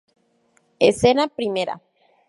[0.89, 1.75] Escena Primera.